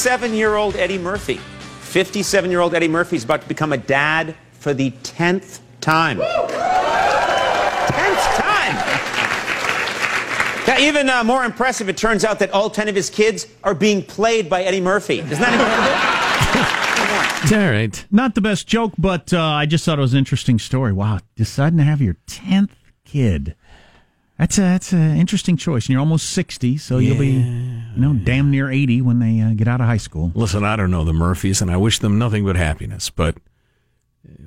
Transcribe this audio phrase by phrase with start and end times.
[0.00, 1.34] 57 year old Eddie Murphy.
[1.82, 6.16] 57 year old Eddie Murphy is about to become a dad for the 10th time.
[6.16, 6.56] 10th
[8.38, 8.76] time!
[10.66, 13.74] Now, even uh, more impressive, it turns out that all 10 of his kids are
[13.74, 15.18] being played by Eddie Murphy.
[15.18, 17.42] Isn't that incredible?
[17.42, 18.06] It's all right.
[18.10, 20.94] Not the best joke, but uh, I just thought it was an interesting story.
[20.94, 22.74] Wow, deciding to have your tenth
[23.04, 23.54] kid.
[24.40, 28.14] That's a that's an interesting choice, and you're almost sixty, so you'll be, you know,
[28.14, 30.32] damn near eighty when they uh, get out of high school.
[30.34, 33.10] Listen, I don't know the Murphys, and I wish them nothing but happiness.
[33.10, 33.36] But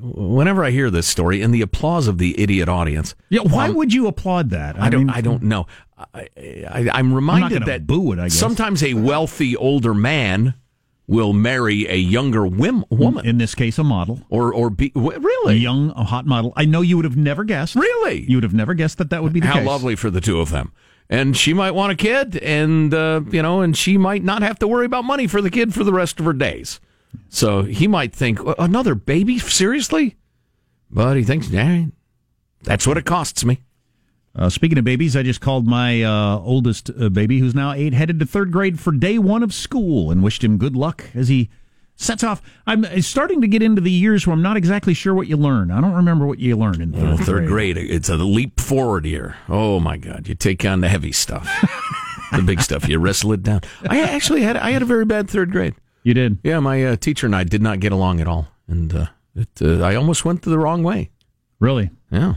[0.02, 3.94] whenever I hear this story and the applause of the idiot audience, Yeah, why would
[3.94, 4.80] you applaud that?
[4.80, 5.02] I, don't.
[5.02, 5.68] mean, I don't know.
[5.96, 8.34] I, I, I'm reminded that boo it, I guess.
[8.34, 10.56] sometimes a wealthy older man
[11.08, 15.56] will marry a younger whim, woman, In this case, a model, or or be really,
[15.56, 16.54] a young, a hot model.
[16.56, 17.76] I know you would have never guessed.
[17.76, 18.22] really.
[18.30, 19.68] You would have never guessed that that would be the How case.
[19.68, 20.72] lovely for the two of them.
[21.10, 24.58] And she might want a kid, and uh, you know, and she might not have
[24.60, 26.80] to worry about money for the kid for the rest of her days.
[27.30, 30.16] So he might think another baby, seriously,
[30.90, 31.86] but he thinks, yeah,
[32.64, 33.60] that's what it costs me.
[34.36, 37.94] Uh, speaking of babies, I just called my uh, oldest uh, baby, who's now eight,
[37.94, 41.28] headed to third grade for day one of school, and wished him good luck as
[41.28, 41.50] he
[41.96, 42.42] sets off.
[42.66, 45.70] I'm starting to get into the years where I'm not exactly sure what you learn.
[45.70, 49.36] I don't remember what you learn in third, third grade, it's a leap forward year.
[49.48, 51.48] Oh my God, you take on the heavy stuff,
[52.32, 52.90] the big stuff.
[52.90, 53.62] You wrestle it down.
[53.88, 55.76] I actually had I had a very bad third grade.
[56.02, 56.40] You did.
[56.44, 59.50] Yeah, my uh, teacher and I did not get along at all, and uh, it,
[59.62, 61.12] uh, I almost went the wrong way.
[61.60, 61.92] Really?
[62.12, 62.34] Yeah,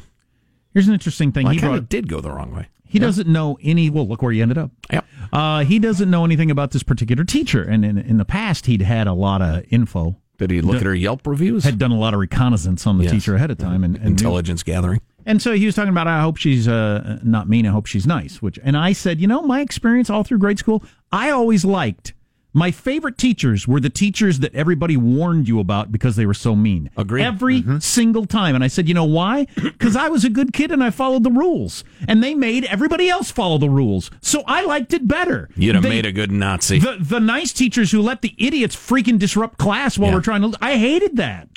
[0.76, 1.44] Here's an interesting thing.
[1.44, 1.88] well, he brought.
[1.88, 2.66] did go the wrong way.
[2.84, 3.88] He doesn't know any.
[3.88, 4.70] Well, look where he ended up.
[4.92, 5.00] Yeah.
[5.32, 8.82] Uh, he doesn't know anything about this particular teacher, and in, in the past, he'd
[8.82, 10.18] had a lot of info.
[10.36, 11.64] Did he look at her Yelp reviews?
[11.64, 13.12] Had done a lot of reconnaissance on the Yes.
[13.14, 15.00] teacher ahead of time, and, and knew- Intelligence gathering.
[15.24, 17.66] And so he was talking about, I hope she's uh, not mean.
[17.66, 18.42] I hope she's nice.
[18.42, 22.12] Which, and I said, you know, my experience all through grade school, I always liked.
[22.56, 26.56] My favorite teachers were the teachers that everybody warned you about because they were so
[26.56, 26.88] mean.
[26.96, 27.22] Agreed.
[27.22, 27.78] Every mm-hmm.
[27.80, 28.54] single time.
[28.54, 29.46] And I said, you know why?
[29.76, 31.84] Because I was a good kid and I followed the rules.
[32.08, 34.10] And they made everybody else follow the rules.
[34.22, 35.50] So I liked it better.
[35.54, 36.78] You'd have They- made a good Nazi.
[36.78, 40.16] the, the nice teachers who let the idiots freaking disrupt class while Yeah.
[40.16, 40.56] we're trying to.
[40.62, 41.48] I hated that.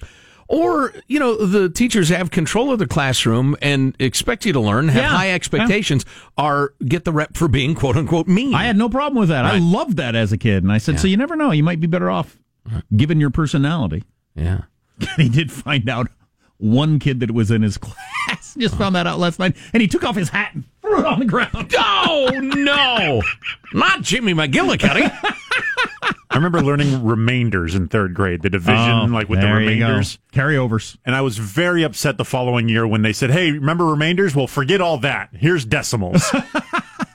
[0.50, 4.88] Or, you know, the teachers have control of the classroom and expect you to learn,
[4.90, 5.08] have Yeah.
[5.10, 6.06] high expectations,
[6.38, 8.54] are get the rep for being quote unquote mean.
[8.56, 9.46] I had no problem with that.
[9.46, 10.64] I loved that as a kid.
[10.64, 11.52] And I said, so you never know.
[11.52, 12.38] You might be better off
[12.96, 14.04] given your personality.
[14.36, 14.62] yeah.
[15.00, 16.08] And he did find out
[16.58, 19.56] one kid that was in his class just found that out last night.
[19.72, 21.76] And he took off his hat and threw it on the ground.
[22.12, 23.22] Oh, no.
[23.74, 25.10] Not Jimmy McGillicuddy.
[26.32, 30.18] I remember learning remainders in third grade, the division, like with the Oh, there remainders.
[30.34, 30.98] Carryovers.
[31.06, 34.36] And I was very upset the following year when they said, "Hey, remember remainders?
[34.36, 35.30] Well, forget all that.
[35.34, 36.24] Here's decimals."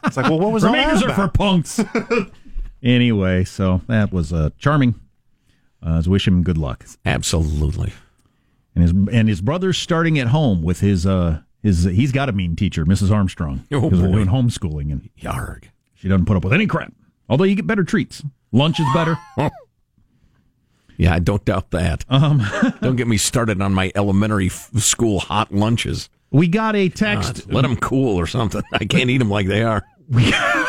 [0.04, 1.80] it's like, well, what was Remainders all are for punks.
[2.82, 4.94] anyway, so that was uh, charming.
[5.84, 6.84] Uh, let's wish him good luck.
[7.04, 7.92] Absolutely.
[8.74, 12.32] And his and his brother's starting at home with his uh his he's got a
[12.32, 13.10] mean teacher, Mrs.
[13.10, 15.64] Armstrong, Oh, because we're doing homeschooling and Yarg.
[15.94, 16.92] she doesn't put up with any crap.
[17.28, 19.18] Although you get better treats, lunch is better.
[20.96, 22.04] Yeah, I don't doubt that.
[22.08, 22.40] Um,
[22.80, 26.08] don't get me started on my elementary f- school hot lunches.
[26.30, 27.50] we got a text.
[27.50, 28.62] Let them cool or something.
[28.72, 29.82] I can't eat them like they are.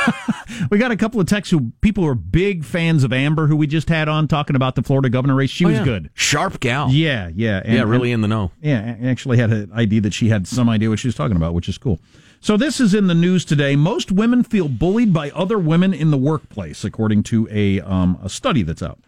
[0.72, 3.56] We got a couple of texts who people who are big fans of Amber, who
[3.58, 5.50] we just had on talking about the Florida governor race.
[5.50, 5.84] She Oh, was yeah.
[5.84, 6.10] good.
[6.14, 6.90] Sharp gal.
[6.90, 8.52] Yeah, yeah, and, yeah, really in the know.
[8.62, 11.36] Yeah, a- actually had an idea that she had some idea what she was talking
[11.36, 12.00] about, which is cool.
[12.40, 13.76] So this is in the news today.
[13.76, 18.30] Most women feel bullied by other women in the workplace, according to a um, a
[18.30, 19.00] study that's out,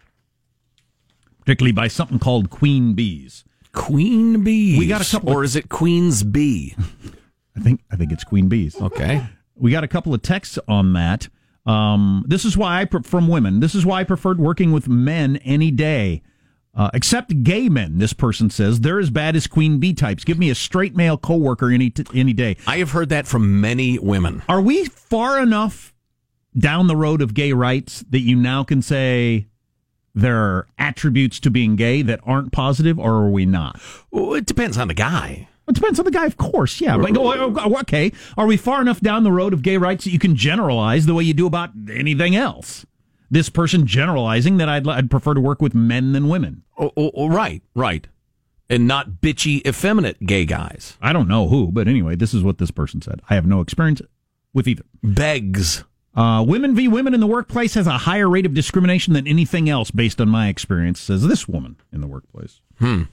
[1.40, 3.44] particularly by something called Queen Bees.
[3.72, 4.78] Queen bees.
[4.78, 6.74] We got a couple of- Or is it Queen's bee?
[7.56, 8.80] I think I think it's Queen Bees.
[8.80, 9.26] Okay.
[9.58, 11.28] We got a couple of texts on that.
[11.66, 13.60] Um, this is why I pre- from women.
[13.60, 16.22] This is why I preferred working with men any day.
[16.74, 20.22] Uh, except gay men, this person says they're as bad as queen bee types.
[20.22, 22.56] Give me a straight male coworker any t- any day.
[22.66, 24.42] I have heard that from many women.
[24.48, 25.92] Are we far enough
[26.56, 29.48] down the road of gay rights that you now can say
[30.14, 33.80] there are attributes to being gay that aren't positive, or are we not?
[34.10, 35.48] Well, it depends on the guy.
[35.78, 36.80] Depends on the guy, of course.
[36.80, 36.96] Yeah.
[36.96, 38.10] But, oh, oh, okay.
[38.36, 41.14] Are we far enough down the road of gay rights that you can generalize the
[41.14, 42.84] way you do about anything else?
[43.30, 46.64] This person generalizing that I'd, I'd prefer to work with men than women.
[46.76, 48.08] Oh, oh, oh, right, right.
[48.68, 50.96] And not bitchy, effeminate gay guys.
[51.00, 53.20] I don't know who, but anyway, this is what this person said.
[53.30, 54.02] I have no experience
[54.52, 54.84] with either.
[55.02, 55.84] Begs.
[56.16, 56.88] Uh, women v.
[56.88, 60.28] women in the workplace has a higher rate of discrimination than anything else, based on
[60.28, 62.60] my experience, says this woman in the workplace.
[62.80, 63.04] Hmm.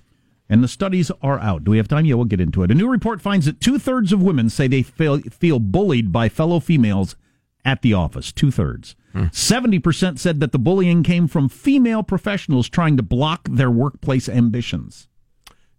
[0.48, 1.64] And the studies are out.
[1.64, 2.06] Do we have time?
[2.06, 2.72] Yeah, we'll get into it.
[2.72, 6.30] A new report finds that two thirds of women say they feel, feel bullied by
[6.30, 7.16] fellow females
[7.64, 8.96] at the office, two thirds.
[9.16, 15.08] 70% said that the bullying came from female professionals trying to block their workplace ambitions.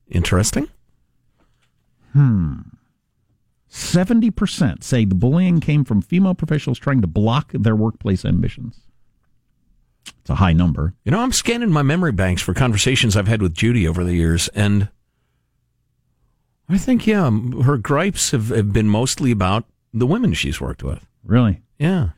[0.09, 0.69] Interesting.
[2.13, 2.61] Hmm.
[3.71, 8.81] 70% say the bullying came from female professionals trying to block their workplace ambitions.
[10.21, 10.95] It's a high number.
[11.05, 14.15] You know, I'm scanning my memory banks for conversations I've had with Judy over the
[14.15, 14.89] years, and
[16.69, 17.31] I think, yeah,
[17.65, 21.07] her gripes have, have been mostly about the women she's worked with.
[21.25, 21.63] Really?
[21.79, 22.11] Yeah.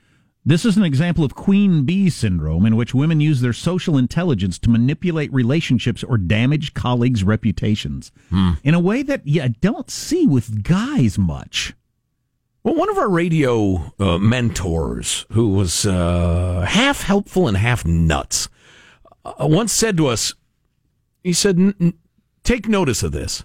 [0.45, 4.59] This is an example of queen bee syndrome in which women use their social intelligence
[4.61, 8.53] to manipulate relationships or damage colleagues' reputations hmm.
[8.65, 11.75] in a way that you don't see with guys much.
[12.69, 18.51] Well, one of our radio uh, mentors, who was uh, half helpful and half nuts,
[19.25, 20.35] uh, once said to us,
[21.25, 21.95] he said, "N- n-
[22.45, 23.43] take notice of this.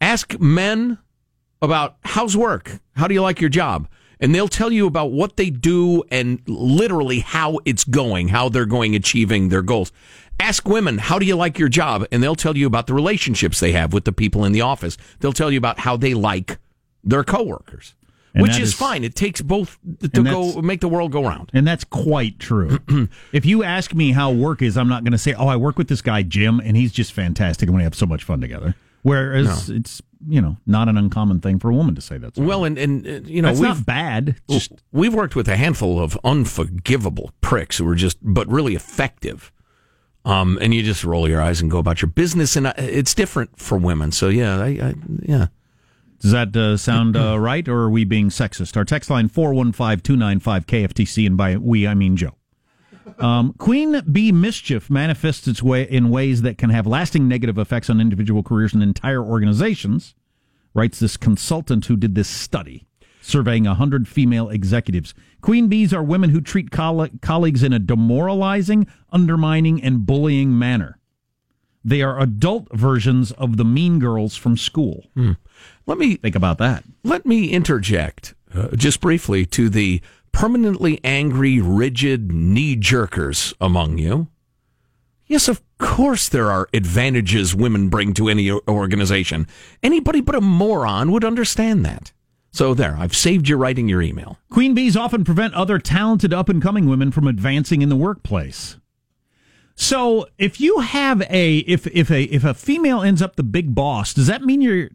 [0.00, 0.96] Ask men
[1.60, 2.80] about how's work?
[2.94, 3.88] How do you like your job?
[4.20, 8.64] And they'll tell you about what they do and literally how it's going, how they're
[8.64, 9.92] going achieving their goals.
[10.40, 12.06] Ask women, how do you like your job?
[12.10, 14.96] And they'll tell you about the relationships they have with the people in the office.
[15.20, 16.56] They'll tell you about how they like
[17.04, 17.94] their coworkers.
[18.36, 19.02] And Which is, is- fine.
[19.02, 19.78] It takes both
[20.12, 21.50] to go make the world go round.
[21.54, 22.78] And that's quite true.
[23.32, 25.78] if you ask me how work is, I'm not going to say, oh, I work
[25.78, 28.74] with this guy, Jim, and he's just fantastic and we have so much fun together.
[29.02, 32.36] Whereas it's, you know, not an uncommon thing for a woman to say that.
[32.36, 34.36] Well, and, and uh, you know, we've, not bad.
[34.50, 39.50] Just we've worked with a handful of unforgivable pricks who were just, but really effective.
[40.26, 43.14] Um, and you just roll your eyes and go about your business, and uh, it's
[43.14, 44.10] different for women.
[44.10, 45.46] So yeah, I, I, yeah.
[46.20, 48.76] Does that uh, sound uh, right, or are we being sexist?
[48.76, 52.34] Our text line 415-295-KFTC, and by we, I mean Joe.
[53.18, 57.88] Um, Queen bee mischief manifests its way in ways that can have lasting negative effects
[57.88, 60.14] on individual careers and entire organizations,
[60.74, 62.86] writes this consultant who did this study,
[63.20, 65.14] surveying 100 female executives.
[65.40, 70.98] Queen bees are women who treat coll- colleagues in a demoralizing, undermining, and bullying manner.
[71.86, 75.06] They are adult versions of the mean girls from school.
[75.86, 76.82] Let me Think about that.
[77.04, 80.00] let me interject uh, just briefly to the
[80.32, 84.26] permanently angry, rigid knee jerkers among you.
[85.28, 89.46] Yes, of course there are advantages women bring to any organization.
[89.82, 92.12] Anybody but a moron would understand that.
[92.52, 94.38] So there, I've saved you writing your email.
[94.50, 98.76] Queen bees often prevent other talented up and coming women from advancing in the workplace.
[99.78, 103.74] So if you have a if if a if a female ends up the big
[103.74, 104.88] boss, does that mean you're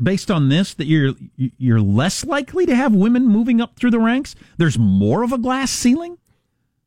[0.00, 3.98] based on this that you're you're less likely to have women moving up through the
[3.98, 4.34] ranks?
[4.58, 6.18] There's more of a glass ceiling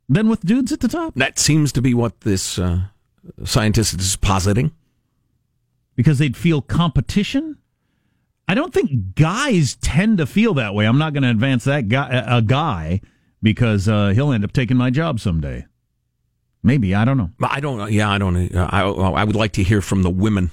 [0.08, 2.82] than with dudes at the top That seems to be what this uh,
[3.44, 4.72] scientist is positing.
[5.96, 7.58] because they'd feel competition.
[8.48, 10.86] I don't think guys tend to feel that way.
[10.86, 13.02] I'm not going to advance that guy a guy
[13.42, 15.66] because uh, he'll end up taking my job someday.
[16.62, 17.32] Maybe I don't know.
[17.42, 17.86] I don't know.
[17.86, 18.66] Yeah, I don't know.
[18.70, 20.52] I, I would like to hear from the women.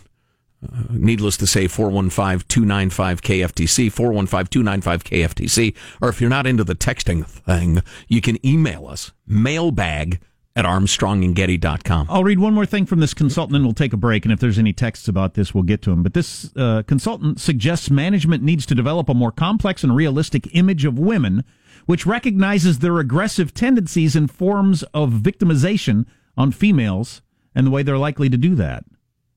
[0.64, 5.74] Uh, needless to say, 415 295 KFTC, 415 295 KFTC.
[6.00, 10.20] Or if you're not into the texting thing, you can email us mailbag
[10.56, 12.06] at armstrongandgetty.com.
[12.08, 14.24] I'll read one more thing from this consultant and we'll take a break.
[14.24, 16.02] And if there's any texts about this, we'll get to them.
[16.02, 20.86] But this uh, consultant suggests management needs to develop a more complex and realistic image
[20.86, 21.44] of women,
[21.86, 26.04] which recognizes their aggressive tendencies and forms of victimization
[26.36, 27.22] on females
[27.54, 28.84] and the way they're likely to do that.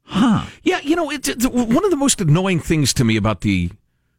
[0.04, 0.46] Huh.
[0.64, 3.72] Yeah, you know, it's, one of the most annoying things to me about the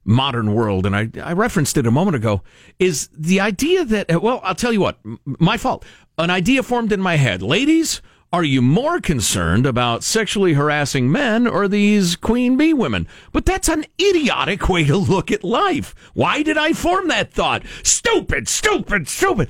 [0.04, 2.42] modern world, and I, I referenced it a moment ago,
[2.78, 5.84] is the idea that, well, I'll tell you what, my fault.
[6.16, 7.42] An idea formed in my head.
[7.42, 8.00] Ladies,
[8.32, 13.08] are you more concerned about sexually harassing men or these queen bee women?
[13.32, 15.94] But that's an idiotic way to look at life.
[16.14, 17.64] Why did I form that thought?
[17.82, 19.48] Stupid, stupid, stupid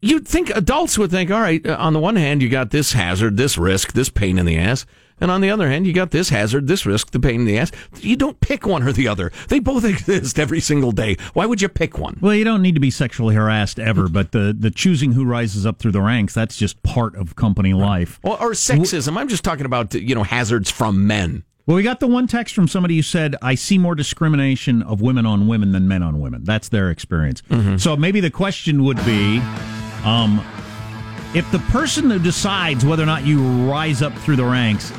[0.00, 2.92] you'd think adults would think, all right, uh, on the one hand, you got this
[2.92, 4.86] hazard, this risk, this pain in the ass.
[5.20, 7.58] And on the other hand, you got this hazard, this risk, the pain in the
[7.58, 7.72] ass.
[8.00, 9.32] You don't pick one or the other.
[9.48, 11.16] They both exist every single day.
[11.32, 12.18] Why would you pick one?
[12.20, 15.64] Well, you don't need to be sexually harassed ever, but the, the choosing who rises
[15.64, 18.20] up through the ranks, that's just part of company life.
[18.22, 19.16] Or, or sexism.
[19.16, 21.44] I'm just talking about, you know, hazards from men.
[21.64, 25.00] Well, we got the one text from somebody who said, I see more discrimination of
[25.00, 26.44] women on women than men on women.
[26.44, 27.42] That's their experience.
[27.78, 29.38] So maybe the question would be
[30.04, 30.44] um,
[31.34, 34.92] if the person who decides whether or not you rise up through the ranks,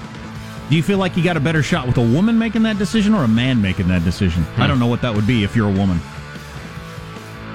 [0.69, 3.13] do you feel like you got a better shot with a woman making that decision
[3.13, 4.45] or a man making that decision?
[4.57, 5.99] I don't know what that would be if you're a woman.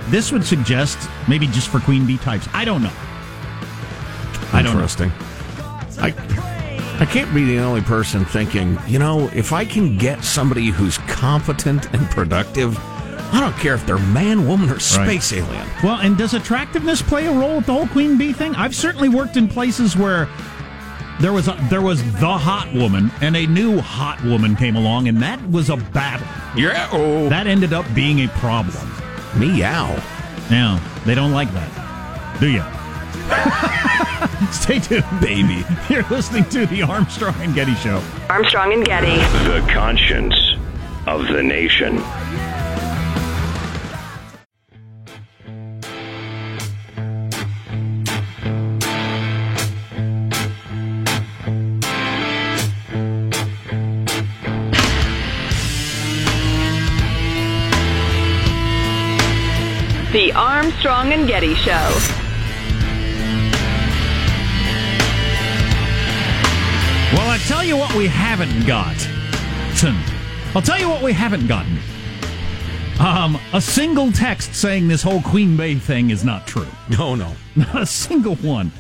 [0.07, 2.49] This would suggest maybe just for queen bee types.
[2.55, 2.93] I don't know.
[4.53, 4.83] I don't know.
[4.83, 5.13] Interesting.
[5.99, 6.15] I,
[7.01, 10.99] I can't be the only person thinking, you know, if I can get somebody who's
[10.99, 12.79] competent and productive,
[13.33, 15.67] I don't care if they're man, woman, or space alien.
[15.83, 18.55] Well, and does attractiveness play a role with the whole queen bee thing?
[18.57, 20.29] I've certainly worked in places where
[21.21, 25.09] there was a, there was the hot woman, and a new hot woman came along,
[25.09, 26.27] and that was a battle.
[26.57, 26.89] Yeah.
[26.93, 27.29] Oh.
[27.29, 28.91] That ended up being a problem.
[29.37, 29.95] Meow.
[30.51, 32.63] Now they don't like that, do you?
[34.53, 35.65] Stay tuned, baby.
[35.89, 38.03] You're listening to the Armstrong and Getty Show.
[38.29, 39.17] Armstrong and Getty.
[39.49, 40.37] The conscience
[41.07, 42.03] of the nation.
[60.85, 61.71] Armstrong and Getty Show.
[67.13, 68.97] Well, I tell you what we haven't got.
[70.57, 71.79] I'll tell you what we haven't gotten.
[72.99, 76.67] Um, a single text saying this whole Queen Bay thing is not true.
[76.99, 77.33] No, no.
[77.55, 78.73] Not a single one.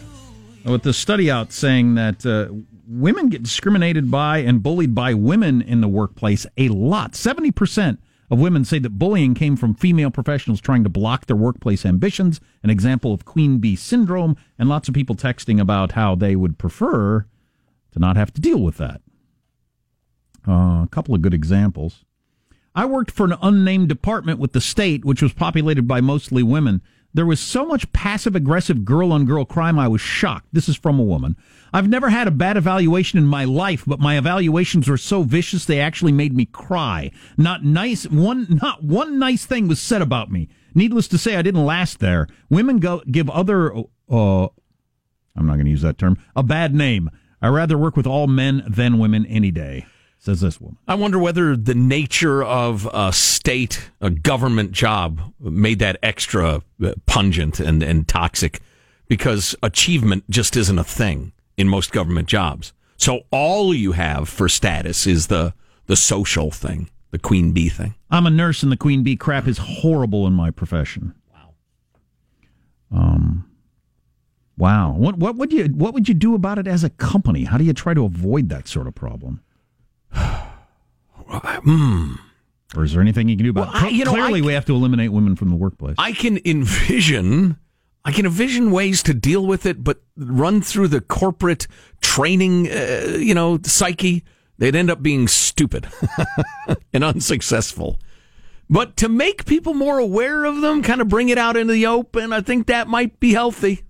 [0.65, 2.53] With the study out saying that uh,
[2.89, 7.13] women get discriminated by and bullied by women in the workplace a lot.
[7.13, 7.99] 70%
[8.33, 12.41] of women say that bullying came from female professionals trying to block their workplace ambitions,
[12.63, 16.57] an example of queen bee syndrome, and lots of people texting about how they would
[16.57, 17.27] prefer
[17.91, 19.03] to not have to deal with that.
[20.49, 22.07] Uh, a couple of good examples.
[22.75, 26.81] I worked for an unnamed department with the state, which was populated by mostly women.
[27.15, 30.49] There was so much passive aggressive girl on girl crime, I was shocked.
[30.53, 31.37] This is from a woman.
[31.73, 35.65] I've never had a bad evaluation in my life, but my evaluations were so vicious
[35.65, 37.11] they actually made me cry.
[37.37, 40.49] Not nice one not one nice thing was said about me.
[40.75, 42.29] Needless to say, I didn't last there.
[42.49, 43.75] Women go give other
[44.11, 44.49] uh
[45.35, 47.11] I'm not going to use that term, a bad name.
[47.41, 49.87] I rather work with all men than women any day,
[50.23, 50.79] says this woman.
[50.87, 56.93] I wonder whether the nature of a state, a government job, made that extra uh,
[57.07, 58.61] pungent and, and toxic
[59.09, 62.73] because achievement just isn't a thing in most government jobs.
[62.97, 65.55] So all you have for status is the,
[65.87, 67.97] the social thing, the queen bee thing.
[68.09, 71.15] I'm a nurse, and the queen bee crap is horrible in my profession.
[71.33, 71.55] Wow.
[72.93, 73.49] Um.
[74.57, 74.93] Wow.
[74.93, 77.45] What what would you what would you do about it as a company?
[77.45, 79.41] How do you try to avoid that sort of problem?
[81.65, 82.15] Hmm.
[82.77, 83.87] Or is there anything you can do about Well, it?
[83.87, 85.95] I- you know, Clearly, I- we have to eliminate women from the workplace.
[85.99, 87.57] I can envision
[88.05, 91.69] I can envision ways to deal with it, but run through the corporate
[92.01, 94.25] training, uh, you know, psyche,
[94.59, 95.87] they'd end up being stupid
[96.93, 98.01] and unsuccessful.
[98.69, 101.87] But to make people more aware of them, kind of bring it out into the
[101.87, 103.85] open, I think that might be healthy.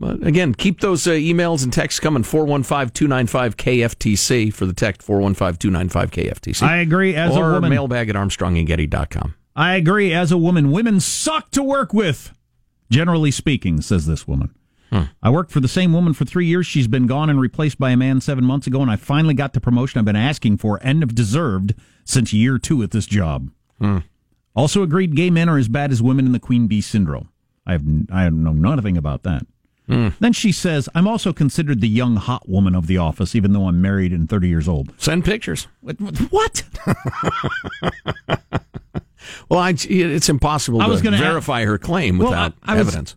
[0.00, 5.02] But again, keep those uh, emails and texts coming 415 295 KFTC for the text
[5.02, 6.62] 415 295 KFTC.
[6.62, 7.70] I agree as a or woman.
[7.70, 9.34] mailbag at armstrongandgetty.com.
[9.56, 10.72] I agree as a woman.
[10.72, 12.32] Women suck to work with.
[12.90, 14.54] Generally speaking, says this woman.
[15.24, 16.68] I worked for the same woman for three years.
[16.68, 19.52] She's been gone and replaced by a man seven months ago, and I finally got
[19.52, 21.74] the promotion I've been asking for and have deserved
[22.04, 23.50] since year two at this job.
[24.54, 27.28] Also agreed gay men are as bad as women in the queen bee syndrome.
[27.66, 27.82] I have
[28.12, 29.44] I know nothing about that.
[29.86, 30.08] Hmm.
[30.18, 33.68] Then she says, I'm also considered the young hot woman of the office, even though
[33.68, 34.92] I'm married and 30 years old.
[34.96, 35.68] Send pictures.
[35.82, 35.96] What?
[36.30, 36.62] what?
[39.48, 42.88] Well, I, it's impossible I was to verify her claim Well, without I- I was-
[42.94, 43.16] evidence.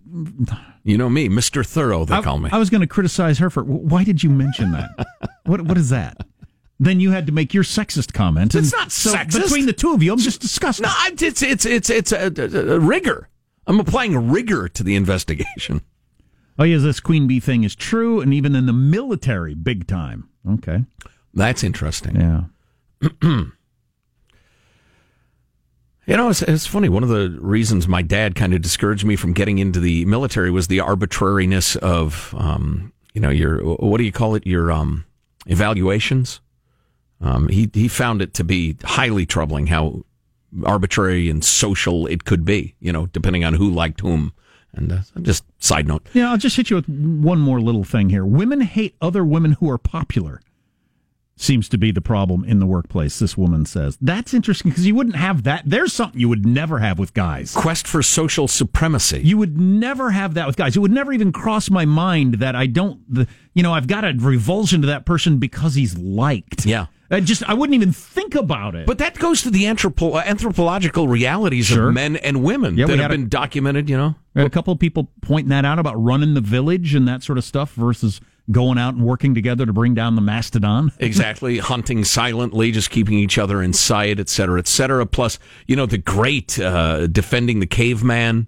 [0.84, 2.06] you know me, Mister Thorough.
[2.06, 2.50] They call me.
[2.52, 3.64] I was going to criticize her for.
[3.64, 4.90] Why did you mention that?
[5.46, 6.26] what What is that?
[6.80, 8.56] Then you had to make your sexist comment.
[8.56, 9.44] and It's not so sexist.
[9.44, 10.84] Between the two of you, I'm just disgusting.
[10.84, 13.28] no, I'm, it's it's it's it's a, a, a rigor.
[13.66, 15.82] I'm applying rigor to the investigation.
[16.60, 20.30] Oh, yes, this queen bee thing is true, and even in the military, big time.
[20.50, 20.86] Okay.
[21.34, 22.50] That's interesting.
[23.22, 23.44] Yeah.
[26.08, 26.88] You know, it's, it's funny.
[26.88, 30.50] One of the reasons my dad kind of discouraged me from getting into the military
[30.50, 34.48] was the arbitrariness of, um, you know, your what do you call it?
[34.48, 35.04] Your um,
[35.48, 36.40] evaluations.
[37.20, 40.06] Um, he he found it to be highly troubling how
[40.64, 42.74] arbitrary and social it could be.
[42.80, 44.32] You know, depending on who liked whom.
[44.78, 48.10] And uh, just side note, Yeah, I'll just hit you with one more little thing
[48.10, 48.24] here.
[48.24, 50.40] Women hate other women who are popular.
[51.40, 53.96] Seems to be the problem in the workplace, this woman says.
[54.02, 55.62] That's interesting because you wouldn't have that.
[55.68, 57.54] There's something you would never have with guys.
[57.54, 59.22] quest for social supremacy.
[59.24, 60.76] You would never have that with guys.
[60.76, 64.04] It would never even cross my mind that I don't, the, you know, I've got
[64.04, 66.66] a revulsion to that person because he's liked.
[66.66, 66.88] Yeah.
[67.12, 68.88] I just, I wouldn't even think about it.
[68.88, 71.90] But that goes to the anthropo- uh, anthropological realities Sure.
[71.90, 73.90] of men and women Yeah, that have a- been documented.
[73.92, 77.22] You know, a couple of people pointing that out about running the village and that
[77.22, 80.92] sort of stuff versus going out and working together to bring down the mastodon.
[81.00, 81.58] Exactly.
[81.58, 85.06] Hunting silently, just keeping each other in sight, et cetera, et cetera.
[85.06, 88.48] Plus, you know, the great uh, defending the caveman,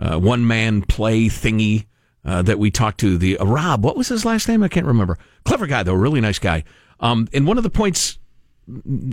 [0.00, 1.86] uh, one man play thingy
[2.24, 3.18] uh, that we talked to.
[3.18, 4.62] The uh, Rob, what was his last name?
[4.62, 5.18] I can't remember.
[5.44, 6.64] Clever guy, though, really nice guy.
[7.00, 8.18] Um, and one of the points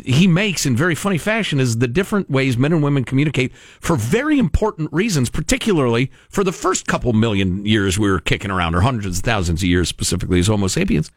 [0.05, 3.95] he makes in very funny fashion is the different ways men and women communicate for
[3.95, 8.81] very important reasons, particularly for the first couple million years we were kicking around, or
[8.81, 11.11] hundreds of thousands of years specifically as Homo sapiens.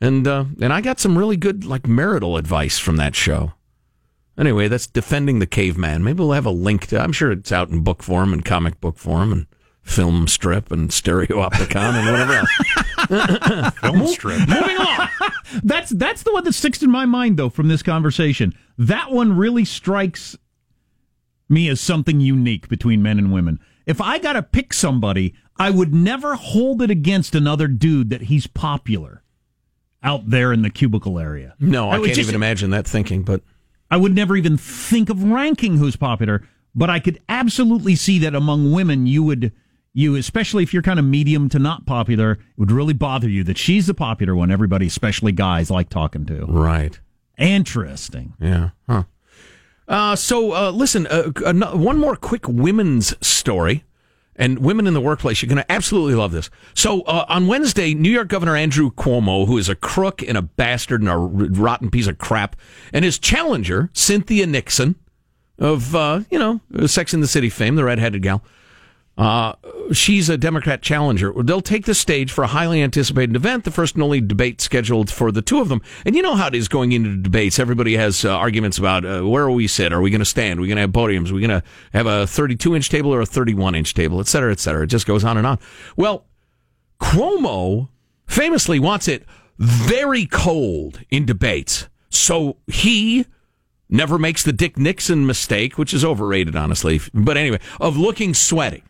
[0.00, 3.52] And uh, and I got some really good like marital advice from that show.
[4.36, 6.02] Anyway, that's defending the caveman.
[6.02, 7.00] Maybe we'll have a link to.
[7.00, 9.46] I'm sure it's out in book form and comic book form and
[9.82, 13.74] film strip and stereopticon and whatever else.
[13.80, 14.38] Film strip.
[14.48, 15.08] Moving on.
[15.64, 18.54] That's that's the one that sticks in my mind though from this conversation.
[18.78, 20.36] That one really strikes
[21.48, 23.58] me as something unique between men and women.
[23.84, 28.22] If I got to pick somebody, I would never hold it against another dude that
[28.22, 29.22] he's popular
[30.04, 31.54] out there in the cubicle area.
[31.58, 33.22] No, I, would can't just- even imagine that thinking.
[33.24, 33.42] But
[33.90, 36.46] I would never even think of ranking who's popular,
[36.76, 39.52] but I could absolutely see that among women you would
[39.92, 43.42] you especially if you're kind of medium to not popular, it would really bother you
[43.44, 46.44] that she's the popular one everybody, especially guys like talking to.
[46.46, 47.00] right.
[47.38, 48.34] Interesting.
[48.38, 48.70] Yeah.
[48.88, 49.04] Huh.
[49.88, 51.32] Uh, so uh, listen, uh,
[51.74, 53.84] one more quick women's story.
[54.36, 56.48] And women in the workplace, you're going to absolutely love this.
[56.72, 60.42] So uh, on Wednesday, New York Governor Andrew Cuomo, who is a crook and a
[60.42, 62.56] bastard and a rotten piece of crap,
[62.90, 64.94] and his challenger, Cynthia Nixon,
[65.58, 68.42] of, uh, you know, Sex in the City fame, the redheaded gal,
[69.20, 69.52] uh,
[69.92, 71.30] she's a Democrat challenger.
[71.42, 75.10] They'll take the stage for a highly anticipated event, the first and only debate scheduled
[75.10, 75.82] for the two of them.
[76.06, 77.58] And you know how it is going into debates.
[77.58, 79.92] Everybody has uh, arguments about uh, where will we sit?
[79.92, 80.58] Are we going to stand?
[80.58, 81.30] Are we going to have podiums?
[81.30, 81.62] Are we going to
[81.92, 84.84] have a 32 inch table or a 31 inch table, et cetera, et cetera?
[84.84, 85.58] It just goes on and on.
[85.96, 86.24] Well,
[86.98, 87.90] Cuomo
[88.26, 89.26] famously wants it
[89.58, 91.88] very cold in debates.
[92.08, 93.26] So he
[93.90, 97.02] never makes the Dick Nixon mistake, which is overrated, honestly.
[97.12, 98.82] But anyway, of looking sweaty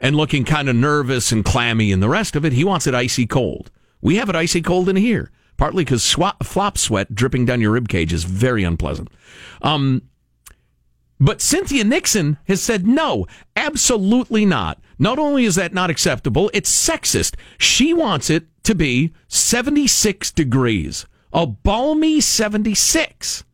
[0.00, 2.52] and looking kind of nervous and clammy and the rest of it.
[2.52, 3.70] He wants it icy cold.
[4.00, 7.88] We have it icy cold in here, partly because flop sweat dripping down your rib
[7.88, 9.08] cage is very unpleasant.
[9.62, 10.02] Um,
[11.20, 14.80] but Cynthia Nixon has said no, absolutely not.
[14.98, 17.36] Not only is that not acceptable, it's sexist.
[17.58, 23.44] She wants it to be 76 degrees, a balmy 76.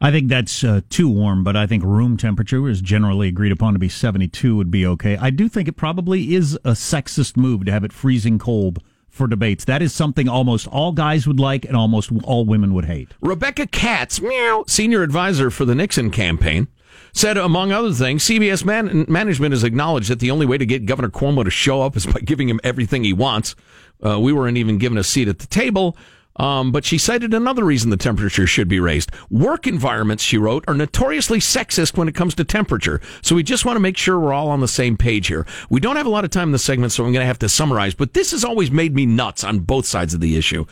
[0.00, 3.72] I think that's uh, too warm, but I think room temperature is generally agreed upon
[3.72, 5.16] to be 72 would be okay.
[5.16, 9.26] I do think it probably is a sexist move to have it freezing cold for
[9.26, 9.64] debates.
[9.64, 13.12] That is something almost all guys would like and almost all women would hate.
[13.22, 16.68] Rebecca Katz, meow, senior advisor for the Nixon campaign,
[17.14, 20.84] said, among other things, CBS man- management has acknowledged that the only way to get
[20.84, 23.56] Governor Cuomo to show up is by giving him everything he wants.
[24.04, 25.96] Uh, we weren't even given a seat at the table.
[26.36, 29.10] Um, but she cited another reason the temperature should be raised.
[29.30, 33.00] Work environments, she wrote, are notoriously sexist when it comes to temperature.
[33.22, 35.46] So we just want to make sure we're all on the same page here.
[35.70, 37.38] We don't have a lot of time in the segment, so I'm going to have
[37.40, 40.66] to summarize, but this has always made me nuts on both sides of the issue.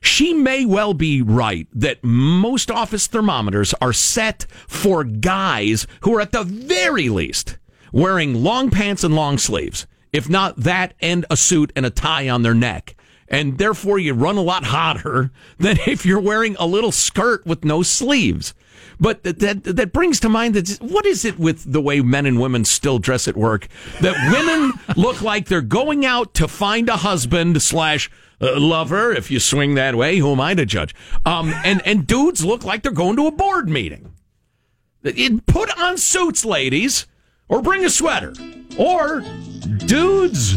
[0.00, 6.20] She may well be right that most office thermometers are set for guys who are
[6.20, 7.58] at the very least
[7.92, 9.86] wearing long pants and long sleeves.
[10.12, 12.94] If not that and a suit and a tie on their neck
[13.30, 17.64] and therefore you run a lot hotter than if you're wearing a little skirt with
[17.64, 18.54] no sleeves.
[19.00, 22.40] But that, that brings to mind that what is it with the way men and
[22.40, 23.68] women still dress at work
[24.00, 28.10] that women look like they're going out to find a husband slash
[28.40, 30.94] uh, lover if you swing that way who am I to judge?
[31.24, 34.12] Um and and dudes look like they're going to a board meeting.
[35.46, 37.06] Put on suits ladies
[37.48, 38.34] or bring a sweater.
[38.76, 39.20] Or
[39.86, 40.56] dudes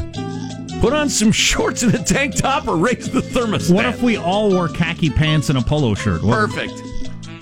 [0.81, 3.71] Put on some shorts and a tank top or raise the thermostat.
[3.71, 6.23] What if we all wore khaki pants and a polo shirt?
[6.23, 6.73] What, Perfect.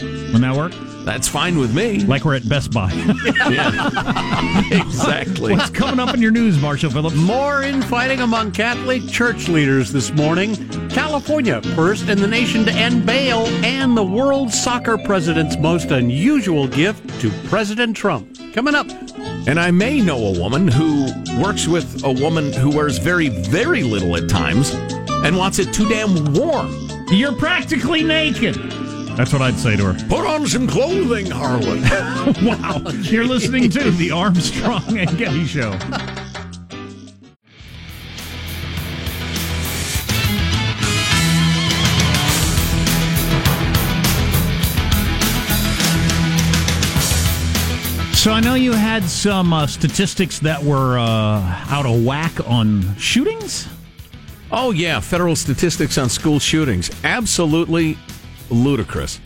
[0.02, 0.74] Wouldn't that work?
[1.06, 2.00] That's fine with me.
[2.02, 2.92] Like we're at Best Buy.
[3.50, 4.62] yeah.
[4.72, 5.54] exactly.
[5.54, 7.16] What's coming up in your news, Marshall Phillips?
[7.16, 10.58] More infighting among Catholic church leaders this morning.
[10.90, 16.68] California, first in the nation to end bail, and the world soccer president's most unusual
[16.68, 18.38] gift to President Trump.
[18.54, 18.88] Coming up.
[19.48, 23.84] And I may know a woman who works with a woman who wears very, very
[23.84, 24.72] little at times
[25.24, 26.90] and wants it too damn warm.
[27.10, 28.56] You're practically naked.
[29.18, 30.08] That's what I'd say to her.
[30.08, 31.82] Put on some clothing, Harlan.
[32.46, 32.82] wow.
[33.02, 35.78] You're listening to the Armstrong and Getty Show.
[48.30, 52.96] So I know you had some uh, statistics that were uh, out of whack on
[52.96, 53.68] shootings.
[54.52, 56.92] Oh, yeah, federal statistics on school shootings.
[57.04, 57.98] Absolutely
[58.52, 59.20] ludicrous.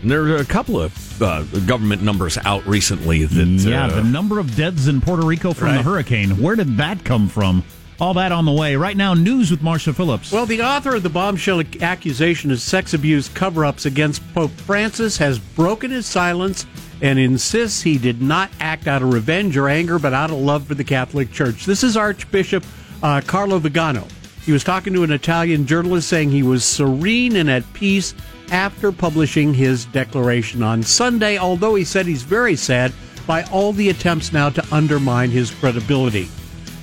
[0.00, 3.46] And there are a couple of uh, government numbers out recently that.
[3.46, 6.40] yeah, uh, the number of deaths in Puerto Rico from the hurricane.
[6.40, 7.62] Where did that come from?
[8.00, 8.74] All that on the way.
[8.74, 10.32] Right now, news with Marshall Phillips.
[10.32, 15.18] Well, the author of the bombshell accusation of sex abuse cover ups against Pope Francis
[15.18, 16.64] has broken his silence
[17.00, 20.66] and insists he did not act out of revenge or anger, but out of love
[20.66, 21.66] for the Catholic Church.
[21.66, 22.64] This is Archbishop
[23.02, 24.06] uh, Carlo Vigano.
[24.44, 28.14] He was talking to an Italian journalist saying he was serene and at peace
[28.50, 32.92] after publishing his declaration on Sunday, although he said he's very sad
[33.26, 36.28] by all the attempts now to undermine his credibility.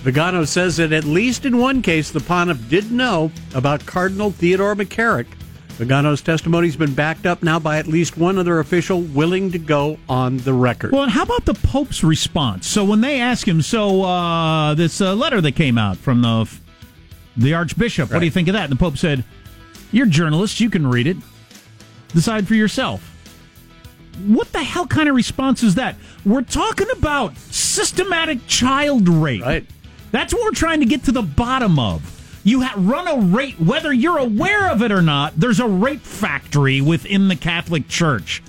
[0.01, 4.75] Vigano says that at least in one case, the pontiff did know about Cardinal Theodore
[4.75, 5.27] McCarrick.
[5.81, 9.57] Vigano's testimony has been backed up now by at least one other official willing to
[9.57, 10.91] go on the record.
[10.91, 12.67] Well, and how about the Pope's response?
[12.67, 16.47] So when they ask him, so uh, this uh, letter that came out from the
[17.35, 18.65] the Archbishop, what do you think of that?
[18.65, 19.23] And the Pope said,
[19.91, 21.17] "You're journalists, you can read it.
[22.13, 23.07] Decide for yourself."
[24.27, 25.95] What the hell kind of response is that?
[26.23, 29.41] We're talking about systematic child rape.
[29.41, 29.65] Right.
[30.11, 32.20] That's what we're trying to get to the bottom of.
[32.43, 35.39] You ha- run a rape, whether you're aware of it or not.
[35.39, 38.41] There's a rape factory within the Catholic Church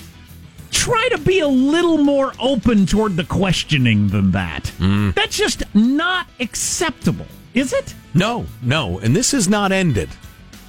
[0.73, 4.65] try to be a little more open toward the questioning than that.
[4.79, 5.15] Mm.
[5.15, 7.95] That's just not acceptable, is it?
[8.15, 8.99] No, no.
[8.99, 10.09] And this is not ended.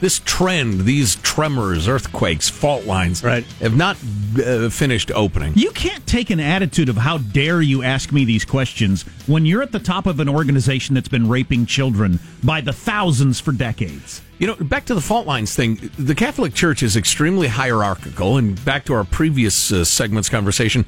[0.04, 3.46] This trend, these tremors, earthquakes, fault lines, Right.
[3.62, 3.96] have not
[4.38, 5.54] uh, finished opening.
[5.56, 9.62] You can't take an attitude of how dare you ask me these questions when you're
[9.62, 14.22] at the top of an organization that's been raping children by the thousands for decades.
[14.40, 15.90] You know, back to the fault lines thing.
[15.98, 20.84] The Catholic Church is extremely hierarchical, and back to our previous uh, segments conversation.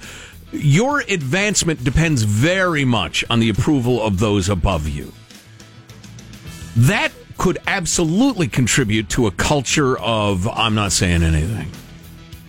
[0.51, 5.13] Your advancement depends very much on the approval of those above you.
[6.75, 11.69] That could absolutely contribute to a culture of I'm not saying anything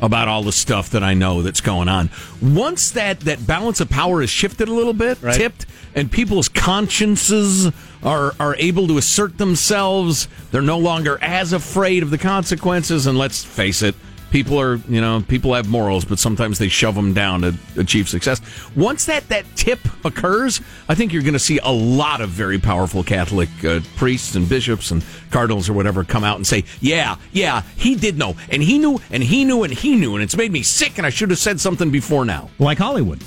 [0.01, 2.11] about all the stuff that I know that's going on.
[2.43, 5.35] Once that that balance of power is shifted a little bit, Right.
[5.35, 7.73] tipped, and people's consciences
[8.03, 13.07] are are able to assert themselves, they're no longer as afraid of the consequences.
[13.07, 13.95] And let's face it,
[14.31, 18.09] people are you know people have morals, but sometimes they shove them down to achieve
[18.09, 18.41] success.
[18.75, 22.59] Once that that tip occurs, I think you're going to see a lot of very
[22.59, 27.17] powerful Catholic uh, priests and bishops and cardinals or whatever come out and say, "Yeah,
[27.33, 30.37] yeah, he did know, and he knew, and he knew, and he knew, and it's
[30.37, 33.23] made me sick, and I should have said something before now." Like Hollywood,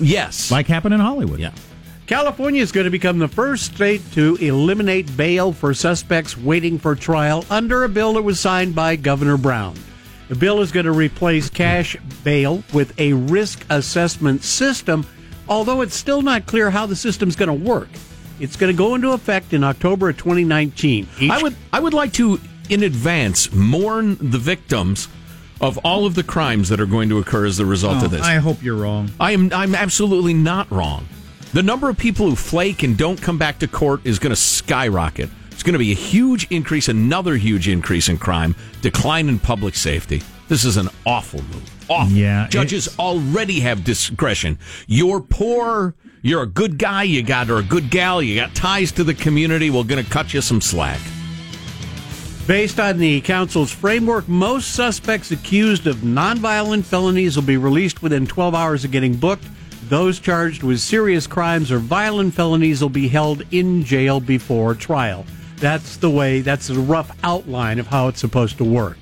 [0.00, 1.38] Yes, like happened in Hollywood.
[1.40, 1.52] yeah.
[2.06, 6.94] California is going to become the first state to eliminate bail for suspects waiting for
[6.94, 9.74] trial under a bill that was signed by Governor Brown.
[10.28, 15.06] The bill is going to replace cash bail with a risk assessment system,
[15.48, 17.88] although it's still not clear how the system's going to work.
[18.38, 21.08] It's going to go into effect in October of 2019.
[21.18, 25.08] Each- I would I would like to in advance mourn the victims
[25.60, 28.16] of all of the crimes that are going to occur as a result of oh,
[28.16, 28.22] this.
[28.22, 29.10] I hope you're wrong.
[29.18, 31.08] I am I'm absolutely not wrong.
[31.52, 34.36] The number of people who flake and don't come back to court is going to
[34.36, 35.30] skyrocket.
[35.58, 39.74] It's going to be a huge increase, another huge increase in crime, decline in public
[39.74, 40.22] safety.
[40.46, 41.68] This is an awful move.
[41.90, 42.16] Awful.
[42.16, 44.56] Yeah, Judges already have discretion.
[44.86, 48.92] You're poor, you're a good guy, you got or a good gal, you got ties
[48.92, 51.00] to the community, we're going to cut you some slack.
[52.46, 58.28] Based on the council's framework, most suspects accused of nonviolent felonies will be released within
[58.28, 59.48] 12 hours of getting booked.
[59.88, 65.26] Those charged with serious crimes or violent felonies will be held in jail before trial.
[65.60, 68.98] That's the way, that's a rough outline of how it's supposed to work.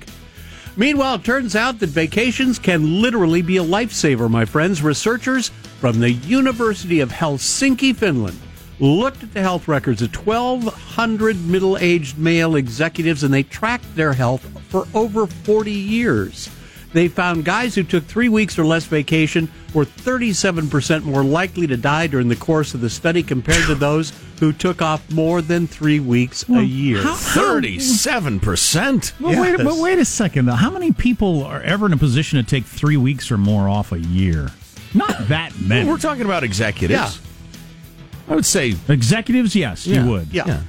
[0.75, 4.81] Meanwhile, it turns out that vacations can literally be a lifesaver, my friends.
[4.81, 8.39] Researchers from the University of Helsinki, Finland,
[8.79, 14.13] looked at the health records of 1,200 middle aged male executives and they tracked their
[14.13, 16.49] health for over 40 years.
[16.93, 21.77] They found guys who took three weeks or less vacation were 37% more likely to
[21.77, 25.67] die during the course of the study compared to those who took off more than
[25.67, 27.01] three weeks a year.
[27.01, 29.13] how- Thirty-seven percent.
[29.19, 30.53] Well, wait, but wait a second, though.
[30.53, 33.91] How many people are ever in a position to take three weeks or more off
[33.91, 34.51] a year?
[34.93, 35.89] Not that many.
[35.89, 37.19] We're talking about executives.
[37.19, 38.31] Yeah.
[38.31, 40.03] I would say Executives, yes, Yeah.
[40.03, 40.27] you would.
[40.33, 40.61] Yeah.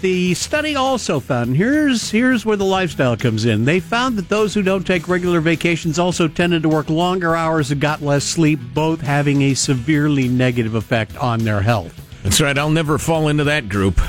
[0.00, 3.64] The study also found and here's here's where the lifestyle comes in.
[3.66, 7.70] They found that those who don't take regular vacations also tended to work longer hours
[7.70, 11.94] and got less sleep, both having a severely negative effect on their health.
[12.22, 12.56] that's right.
[12.56, 14.00] I'll never fall into that group.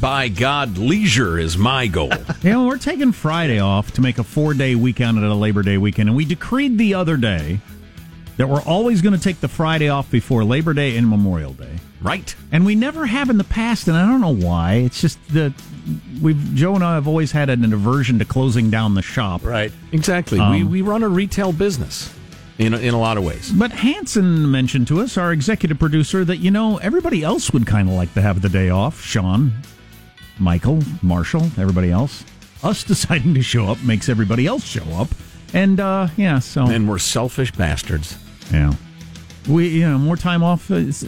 [0.00, 2.10] By God, leisure is my goal.
[2.42, 5.34] You know, we're taking Friday off to make a four day weekend out of a
[5.34, 7.60] Labor Day weekend, and we decreed the other day
[8.36, 11.78] that we're always going to take the Friday off before Labor Day and Memorial Day.
[12.02, 12.34] Right.
[12.52, 14.74] and we never have in the past, and I don't know why.
[14.74, 15.52] It's just that
[16.20, 19.44] we've Joe and I have always had an aversion to closing down the shop.
[19.44, 19.72] Right.
[19.92, 20.38] Exactly.
[20.40, 22.12] we, we run a retail business
[22.58, 23.50] in a, in a lot of ways.
[23.52, 27.88] But Hanson mentioned to us, our executive producer, that you know everybody else would kind
[27.88, 29.02] of like to have the day off.
[29.02, 29.52] Sean,
[30.38, 32.24] Michael, Marshall, everybody else.
[32.62, 35.08] Us deciding to show up makes everybody else show up,
[35.54, 38.18] and uh, yeah, so And we're selfish bastards.
[38.52, 38.72] yeah,
[39.48, 40.70] we you know more time off.
[40.70, 41.06] Is,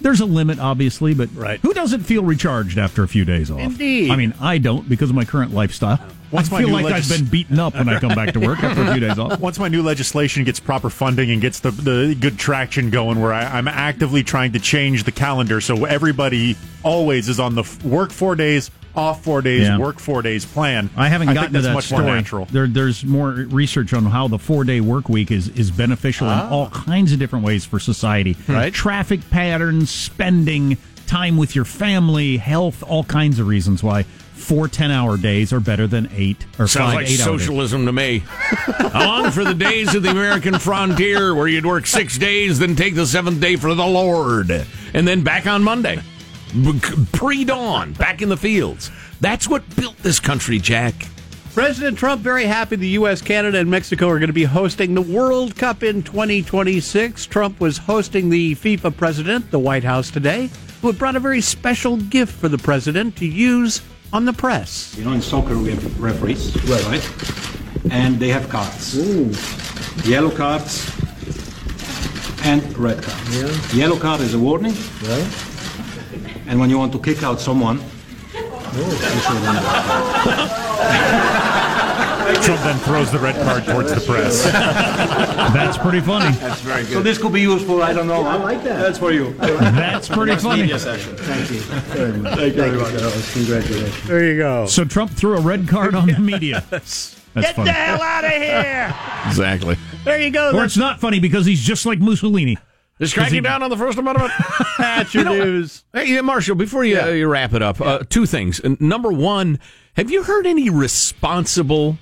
[0.00, 1.58] there's a limit, obviously, but Right.
[1.60, 3.60] who doesn't feel recharged after a few days off?
[3.60, 4.10] Indeed.
[4.10, 5.98] I mean, I don't because of my current lifestyle.
[6.30, 8.34] Once I my feel new like legis- I've been beaten up when I come back
[8.34, 9.40] to work after a few days off.
[9.40, 13.32] Once my new legislation gets proper funding and gets the, the good traction going, where
[13.32, 17.82] I, I'm actively trying to change the calendar so everybody always is on the f-
[17.82, 19.78] work four days, off four days, Yeah.
[19.78, 20.90] work four days plan.
[20.96, 22.04] I haven't I gotten think to that's that much story.
[22.04, 22.48] more natural.
[22.50, 26.38] There, there's more research on how the four day work week is is beneficial in
[26.38, 26.82] all ah.
[26.84, 28.32] kinds of different ways for society.
[28.34, 28.52] Hmm.
[28.52, 28.74] Right.
[28.74, 34.90] Traffic patterns, spending, time with your family, health, all kinds of reasons why four 10
[34.90, 37.40] hour days are better than eight or Sounds five like eight hour days.
[37.42, 38.22] socialism to me.
[38.68, 42.76] I long for the days of the American frontier where you'd work six days, then
[42.76, 44.50] take the seventh day for the Lord,
[44.94, 46.00] and then back on Monday.
[47.12, 48.90] Pre dawn, back in the fields.
[49.20, 50.94] That's what built this country, Jack.
[51.54, 55.02] President Trump very happy the U.S., Canada, and Mexico are going to be hosting the
[55.02, 57.26] World Cup in 2026.
[57.26, 61.40] Trump was hosting the FIFA president, the White House today, who had brought a very
[61.40, 63.82] special gift for the president to use
[64.12, 64.96] on the press.
[64.96, 66.54] You know, in soccer we have referees,
[66.86, 67.92] right?
[67.92, 68.96] And they have cards.
[70.06, 70.88] Yellow cards
[72.44, 73.74] and red card.
[73.74, 74.74] Yellow card is a warning.
[76.48, 80.68] And when you want to kick out someone, you show them the red card.
[82.42, 84.44] Trump then throws the red card towards the press.
[84.44, 86.34] That's pretty funny.
[86.36, 86.92] That's very good.
[86.92, 87.82] So this could be useful.
[87.82, 88.22] I don't know.
[88.22, 88.80] I like that.
[88.80, 89.32] That's for you.
[89.34, 90.62] That's pretty funny.
[90.62, 91.16] Media session.
[91.16, 92.38] Thank you very much.
[92.38, 93.32] Thank you very much.
[93.32, 94.08] Congratulations.
[94.08, 94.66] There you go.
[94.66, 96.64] So Trump threw a red card on the media.
[96.70, 97.42] That's funny.
[97.42, 98.94] Get the hell out of here!
[99.26, 99.76] exactly.
[100.04, 100.52] There you go.
[100.56, 102.58] Or it's not funny because he's just like Mussolini.
[103.00, 104.32] Just cracking down on the First Amendment.
[104.78, 105.84] That's your news.
[105.92, 108.60] Hey, Marshall, before you, uh, you wrap it up, uh, two things.
[108.80, 109.60] Number one,
[109.96, 111.98] have you heard any responsible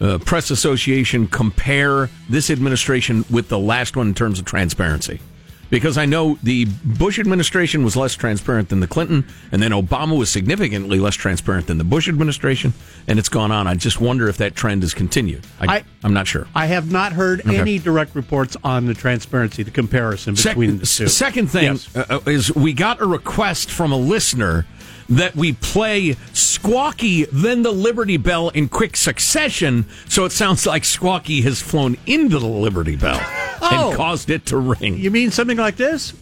[0.00, 5.20] uh, press association compare this administration with the last one in terms of transparency?
[5.68, 10.16] Because I know the Bush administration was less transparent than the Clinton, and then Obama
[10.16, 12.72] was significantly less transparent than the Bush administration,
[13.08, 13.66] and it's gone on.
[13.66, 15.44] I just wonder if that trend has continued.
[15.60, 16.46] I, I'm not sure.
[16.54, 21.08] I have not heard any direct reports on the transparency, the comparison between the two.
[21.08, 21.96] Second thing Yes.
[21.96, 24.66] uh, is we got a request from a listener
[25.08, 30.82] that we play Squawky, then the Liberty Bell in quick succession, so it sounds like
[30.82, 33.20] Squawky has flown into the Liberty Bell
[33.62, 33.88] Oh.
[33.88, 34.98] and caused it to ring.
[34.98, 36.12] You mean something like this?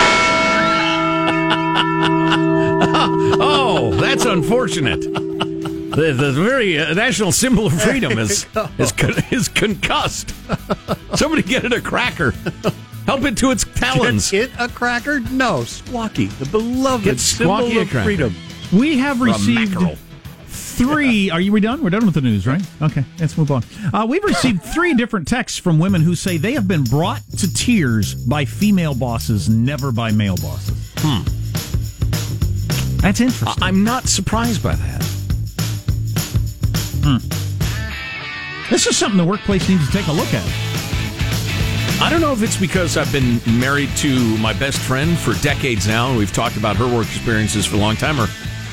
[3.46, 5.00] Oh, that's unfortunate.
[5.00, 8.46] The, the very uh, national symbol of freedom is
[8.78, 8.92] is,
[9.30, 10.34] is concussed.
[11.14, 12.34] Somebody get it a cracker.
[13.06, 14.30] Help it to its talons.
[14.30, 15.20] Get it a cracker?
[15.20, 18.04] No, Squawky, the beloved Get symbol Squawky a of cracker.
[18.04, 18.34] freedom.
[18.72, 19.96] We have received mackerel.
[20.46, 21.30] three.
[21.30, 21.82] Are you we done?
[21.82, 22.62] We're done with the news, right?
[22.80, 23.62] Okay, let's move on.
[23.92, 27.52] Uh, we've received three different texts from women who say they have been brought to
[27.52, 30.74] tears by female bosses, never by male bosses.
[30.98, 31.22] Hmm.
[33.02, 33.62] That's interesting.
[33.62, 35.02] I'm not surprised by that.
[37.04, 37.18] Hmm.
[38.70, 40.46] This is something the workplace needs to take a look at.
[42.00, 45.86] I don't know if it's because I've been married to my best friend for decades
[45.86, 48.26] now, and we've talked about her work experiences for a long time, or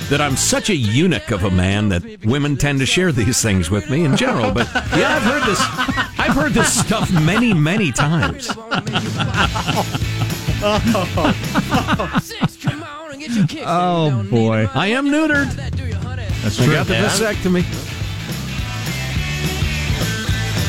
[0.10, 3.70] that I'm such a eunuch of a man that women tend to share these things
[3.72, 4.52] with me in general.
[4.52, 5.60] But yeah, I've heard this.
[6.20, 8.50] I've heard this stuff many, many times.
[13.66, 15.52] Oh boy, I am neutered.
[15.54, 16.74] that's I true.
[16.74, 17.64] got the vasectomy.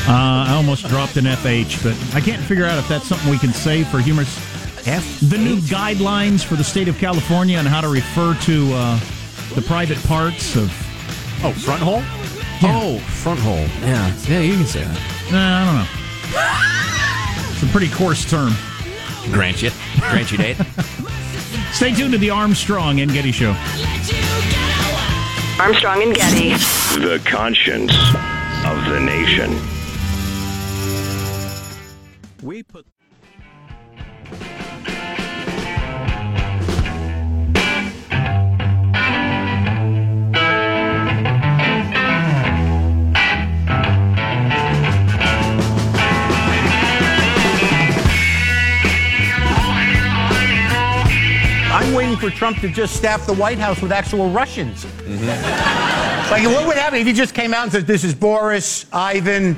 [0.05, 3.37] Uh, I almost dropped an FH, but I can't figure out if that's something we
[3.37, 4.37] can say for humorous.
[4.85, 5.19] F.
[5.21, 8.99] The new guidelines for the state of California on how to refer to uh,
[9.55, 10.69] the private parts of.
[11.41, 12.01] Oh, front hole?
[12.63, 13.65] Oh, front hole.
[13.81, 15.31] Yeah, yeah, you can say that.
[15.31, 17.53] Nah, I don't know.
[17.53, 18.53] It's a pretty coarse term.
[19.31, 20.57] Grant you, grant you date.
[21.71, 23.55] Stay tuned to the Armstrong and Getty Show.
[25.59, 26.49] Armstrong and Getty.
[26.99, 27.93] The conscience
[28.65, 29.53] of the nation.
[52.23, 54.85] For Trump to just staff the White House with actual Russians.
[56.31, 59.55] Like, what would happen if he just came out and said, This is Boris, Ivan,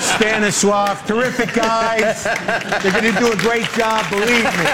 [0.00, 2.22] Stanislav, terrific guys.
[2.22, 4.64] They're going to do a great job, believe me.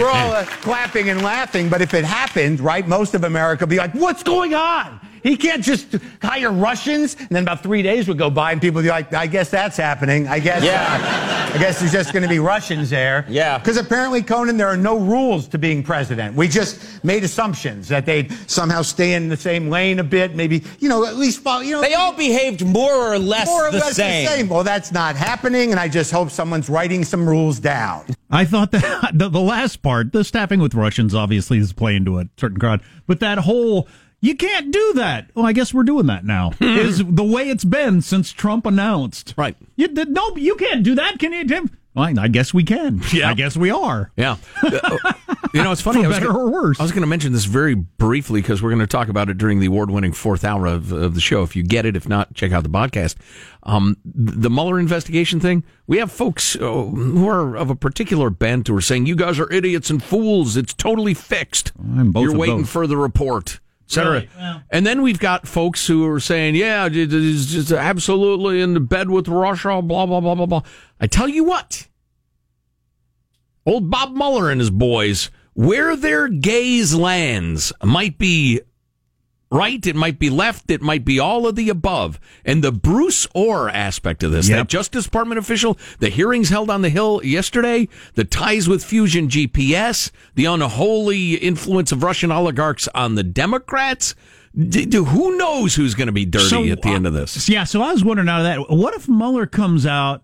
[0.00, 3.70] We're all uh, clapping and laughing, but if it happened, right, most of America would
[3.70, 4.98] be like, What's going on?
[5.22, 7.14] He can't just hire Russians.
[7.14, 9.50] And then about three days would go by, and people would be like, I guess
[9.50, 10.28] that's happening.
[10.28, 10.62] I guess.
[10.62, 11.48] Yeah.
[11.54, 13.24] I guess there's just going to be Russians there.
[13.28, 13.58] Yeah.
[13.58, 16.36] Because apparently, Conan, there are no rules to being president.
[16.36, 20.62] We just made assumptions that they'd somehow stay in the same lane a bit, maybe,
[20.78, 21.80] you know, at least follow, you know.
[21.80, 24.26] They all behaved more or less more or the less same.
[24.26, 24.48] the same.
[24.48, 28.04] Well, that's not happening, and I just hope someone's writing some rules down.
[28.30, 32.18] I thought that the, the last part, the staffing with Russians, obviously is playing to
[32.18, 33.88] a certain crowd, but that whole
[34.20, 35.30] you can't do that.
[35.34, 36.52] Well, I guess we're doing that now.
[36.60, 39.34] is the way it's been since Trump announced.
[39.36, 39.56] Right.
[39.76, 41.70] You, th- no, you can't do that, can you, Tim?
[41.94, 43.00] Well, I guess we can.
[43.12, 43.30] Yeah.
[43.30, 44.12] I guess we are.
[44.16, 44.36] Yeah.
[44.62, 44.98] Uh,
[45.54, 46.00] you know, it's funny.
[46.00, 46.78] For I was better gonna, or worse.
[46.78, 49.36] I was going to mention this very briefly because we're going to talk about it
[49.36, 51.42] during the award winning fourth hour of, of the show.
[51.42, 53.16] If you get it, if not, check out the podcast.
[53.64, 58.68] Um, the Mueller investigation thing, we have folks uh, who are of a particular bent
[58.68, 60.56] who are saying, you guys are idiots and fools.
[60.56, 61.72] It's totally fixed.
[61.80, 62.70] I'm both You're waiting those.
[62.70, 63.58] for the report.
[63.88, 64.12] Et Cetera.
[64.12, 64.28] Right.
[64.38, 68.80] Well- And then we've got folks who are saying, yeah, is just absolutely in the
[68.80, 70.62] bed with Russia, blah, blah, blah, blah, blah.
[71.00, 71.88] I tell you what,
[73.66, 78.60] old Bob Mueller and his boys, where their gaze lands might be
[79.50, 82.20] right, it might be left, it might be all of the above.
[82.44, 84.58] And the Bruce Ohr aspect of this, Yep.
[84.58, 89.28] that Justice Department official, the hearings held on the Hill yesterday, the ties with Fusion
[89.28, 94.14] GPS, the unholy influence of Russian oligarchs on the Democrats.
[94.56, 97.48] D- d- who knows who's going to be dirty at the uh, end of this?
[97.48, 100.22] Yeah, so I was wondering out of that, what if Mueller comes out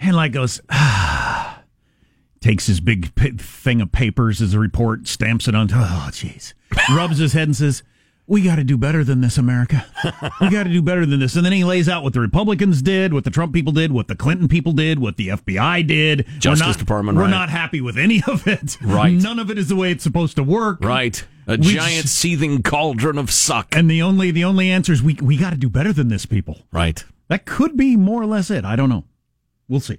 [0.00, 1.62] and like goes, ah,
[2.40, 6.52] takes his big pa- thing of papers as a report, stamps it on, oh, jeez,
[6.94, 7.82] rubs his head and says,
[8.32, 9.84] we got to do better than this, America.
[10.40, 11.36] We got to do better than this.
[11.36, 14.08] And then he lays out what the Republicans did, what the Trump people did, what
[14.08, 16.26] the Clinton people did, what the FBI did.
[16.38, 17.30] Justice we're not, Department, We're right.
[17.30, 18.78] not happy with any of it.
[18.80, 19.12] Right.
[19.12, 20.78] None of it is the way it's supposed to work.
[20.82, 21.22] Right.
[21.46, 23.76] A We giant just- seething cauldron of suck.
[23.76, 26.24] And the only the only answer is we we got to do better than this,
[26.24, 26.62] people.
[26.72, 27.04] Right.
[27.28, 28.64] That could be more or less it.
[28.64, 29.04] I don't know.
[29.68, 29.98] We'll see.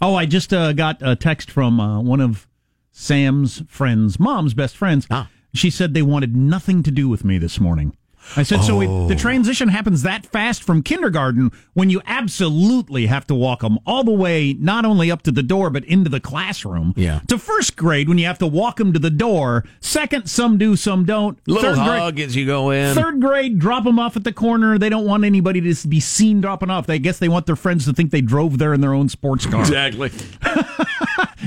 [0.00, 2.46] Oh, I just uh, got a text from uh, one of
[2.90, 5.06] Sam's friends, mom's best friends.
[5.10, 5.28] Ah.
[5.56, 7.96] She said they wanted nothing to do with me this morning.
[8.36, 9.06] I said, so it, Oh.
[9.06, 14.02] the transition happens that fast from kindergarten when you absolutely have to walk them all
[14.02, 16.92] the way, not only up to the door, but into the classroom.
[16.96, 17.20] Yeah.
[17.28, 19.64] To first grade when you have to walk them to the door.
[19.78, 21.38] Second, some do, some don't.
[21.46, 22.96] Little Third grade- hug as you go in.
[22.96, 24.76] Third grade, drop them off at the corner.
[24.76, 26.88] They don't want anybody to be seen dropping off.
[26.88, 29.46] They guess they want their friends to think they drove there in their own sports
[29.46, 29.60] car.
[29.60, 30.10] Exactly.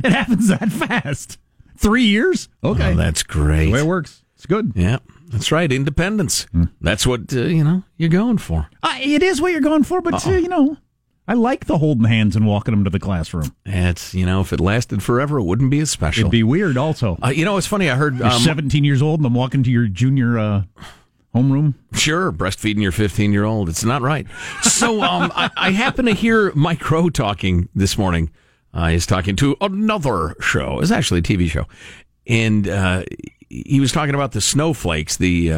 [0.01, 1.37] It happens that fast.
[1.79, 2.49] Three years?
[2.61, 2.91] Okay.
[2.91, 3.67] Oh, that's great.
[3.67, 4.21] the way it works.
[4.35, 4.73] It's good.
[4.75, 4.97] Yeah,
[5.29, 5.71] that's right.
[5.71, 6.45] Independence.
[6.81, 8.67] That's what uh, you know you're going for.
[8.83, 10.75] Uh, it is what you're going for, but uh, you know,
[11.25, 13.55] I like the holding hands and walking them to the classroom.
[13.65, 16.23] It's you know if it lasted forever, it wouldn't be as special.
[16.23, 16.75] It'd be weird.
[16.75, 17.89] Also, uh, you know, it's funny.
[17.89, 20.63] I heard you're um, 17 years old and I'm walking to your junior uh,
[21.33, 21.75] homeroom.
[21.93, 23.69] Sure, breastfeeding your 15 year old.
[23.69, 24.27] It's not right.
[24.63, 28.31] So um, I, I happen to hear Mike Rowe talking this morning.
[28.73, 30.79] Uh, he's talking to another show.
[30.79, 31.65] It's actually a TV show.
[32.27, 33.03] And uh,
[33.49, 35.17] he was talking about the snowflakes.
[35.17, 35.51] The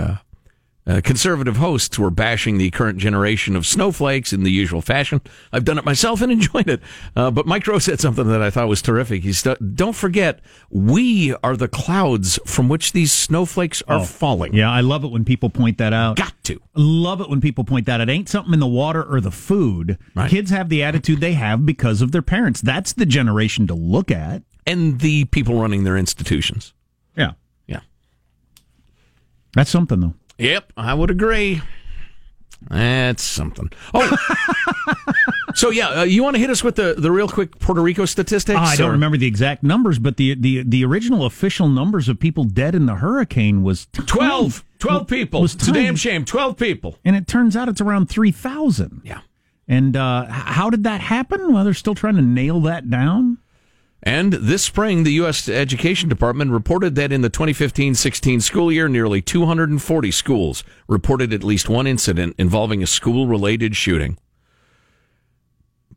[0.91, 5.21] uh, conservative hosts were bashing the current generation of snowflakes in the usual fashion.
[5.54, 6.82] I've done it myself and enjoyed it.
[7.15, 9.23] Uh, but Mike Rowe said something that I thought was terrific.
[9.23, 14.54] He said, Don't forget, we are the clouds from which these snowflakes are falling.
[14.54, 16.17] Oh, Yeah, I love it when people point that out.
[16.17, 16.60] Got to.
[16.75, 18.10] Love it when people point that out.
[18.10, 19.97] It ain't something in the water or the food.
[20.15, 20.30] Right.
[20.30, 22.60] Kids have the attitude they have because of their parents.
[22.62, 24.43] That's the generation to look at.
[24.67, 26.73] and the people running their institutions.
[27.17, 27.32] Yeah.
[27.67, 27.80] Yeah.
[29.53, 30.13] That's something, though.
[30.41, 31.61] Yep, I would agree.
[32.69, 33.71] That's something.
[33.93, 34.17] Oh,
[35.55, 38.05] so yeah, uh, you want to hit us with the, the real quick Puerto Rico
[38.05, 38.59] statistics?
[38.59, 42.07] Ah, I don't or- remember the exact numbers, but the, the, the original official numbers
[42.07, 45.41] of people dead in the hurricane was 12, 12 people.
[45.41, 46.23] Was it's a damn shame.
[46.23, 46.97] 12 people.
[47.03, 49.01] And it turns out it's around 3,000.
[49.03, 49.21] Yeah.
[49.67, 51.53] And uh, how did that happen?
[51.53, 53.37] Well, they're still trying to nail that down.
[54.04, 55.47] And this spring, the U.S.
[55.47, 61.43] Education Department reported that in the 2015 16 school year, nearly 240 schools reported at
[61.43, 64.18] least one incident involving a school related shooting.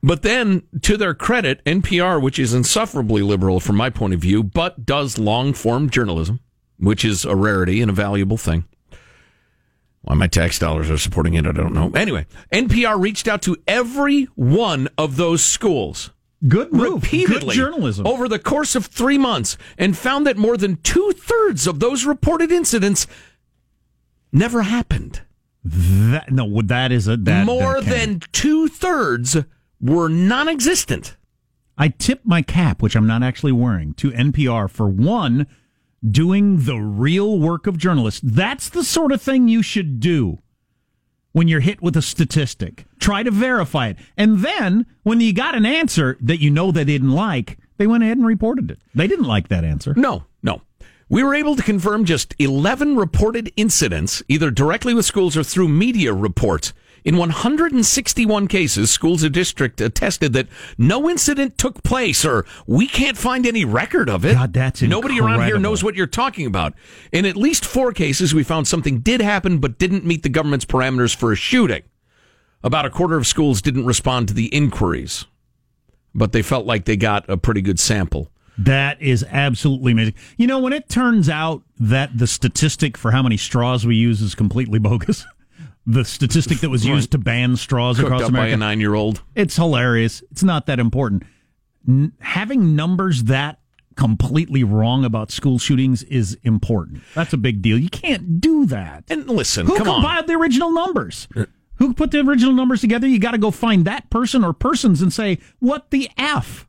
[0.02, 4.42] But then, to their credit, NPR, which is insufferably liberal from my point of view,
[4.42, 6.40] but does long form journalism,
[6.78, 8.66] which is a rarity and a valuable thing.
[10.02, 11.90] Why my tax dollars are supporting it, I don't know.
[11.94, 16.10] Anyway, NPR reached out to every one of those schools
[16.46, 17.02] Good move.
[17.02, 18.06] repeatedly Good journalism.
[18.06, 22.04] over the course of three months and found that more than two thirds of those
[22.04, 23.06] reported incidents
[24.32, 25.22] never happened.
[25.64, 29.36] That no, that is a that more that than two thirds
[29.80, 31.16] were non existent.
[31.78, 35.46] I tip my cap, which I'm not actually wearing, to NPR for one
[36.06, 38.20] doing the real work of journalists.
[38.22, 40.40] That's the sort of thing you should do
[41.34, 42.86] when you're hit with a statistic.
[43.00, 43.96] Try to verify it.
[44.16, 48.04] And then when you got an answer that you know they didn't like, they went
[48.04, 48.78] ahead and reported it.
[48.94, 49.94] They didn't like that answer.
[49.96, 50.62] No, no.
[51.08, 55.68] We were able to confirm just 11 reported incidents, either directly with schools or through
[55.68, 56.72] media reports.
[57.04, 60.48] In 161 cases, schools or district attested that
[60.78, 64.32] no incident took place or we can't find any record of it.
[64.32, 66.72] God, that's Nobody around here knows what you're talking about.
[67.12, 70.64] In at least four cases, we found something did happen but didn't meet the government's
[70.64, 71.82] parameters for a shooting.
[72.62, 75.26] About a quarter of schools didn't respond to the inquiries,
[76.14, 78.30] but they felt like they got a pretty good sample.
[78.56, 80.14] That is absolutely amazing.
[80.38, 84.22] You know, when it turns out that the statistic for how many straws we use
[84.22, 85.26] is completely bogus,
[85.86, 88.80] the statistic that was used to ban straws Cooked across up by America, a nine
[88.80, 89.22] year old.
[89.34, 90.22] it's hilarious.
[90.30, 91.24] It's not that important.
[91.86, 93.58] N- having numbers that
[93.96, 97.02] completely wrong about school shootings is important.
[97.14, 97.78] That's a big deal.
[97.78, 99.04] You can't do that.
[99.08, 100.00] And listen, Who come on.
[100.00, 101.28] compiled the original numbers?
[101.36, 101.44] Uh,
[101.76, 103.06] Who put the original numbers together?
[103.06, 106.66] You got to go find that person or persons and say, "What the f?"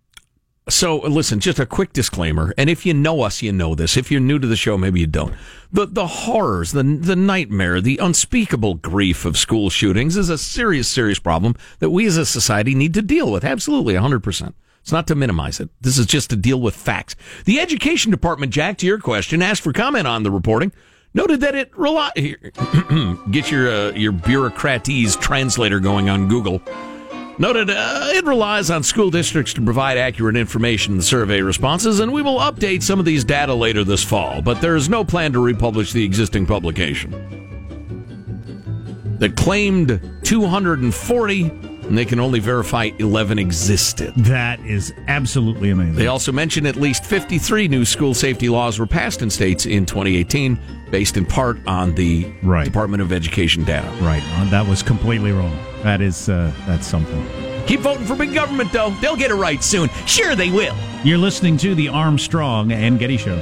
[0.68, 3.98] So listen, just a quick disclaimer, and if you know us, you know this.
[3.98, 5.36] If you're new to the show, maybe you don't.
[5.72, 10.88] The the horrors, the the nightmare, the unspeakable grief of school shootings is a serious,
[10.88, 13.44] serious problem that we as a society need to deal with.
[13.44, 14.22] Absolutely, 100.
[14.24, 15.70] percent It's not to minimize it.
[15.82, 17.16] This is just to deal with facts.
[17.46, 20.72] The education department, Jack, to your question, asked for comment on the reporting.
[21.14, 22.10] Noted that it rely
[23.32, 26.60] get your uh, your bureaucratese translator going on Google.
[27.38, 32.00] Noted uh, it relies on school districts to provide accurate information in the survey responses,
[32.00, 35.04] and we will update some of these data later this fall, but there is no
[35.04, 37.12] plan to republish the existing publication.
[39.20, 44.14] That claimed 240, and they can only verify 11 existed.
[44.16, 45.96] That is absolutely amazing.
[45.96, 49.86] They also mentioned at least 53 new school safety laws were passed in states in
[49.86, 50.60] 2018,
[50.90, 52.66] based in part on the Right.
[52.66, 53.88] Department of Education data.
[54.02, 54.24] Right.
[54.52, 55.58] That was completely wrong.
[55.86, 57.24] That is uh, that's something.
[57.68, 58.90] Keep voting for big government, though.
[59.02, 59.88] They'll get it right soon.
[60.08, 60.76] Sure, they will.
[61.04, 63.38] You're listening to the Armstrong and Getty Show.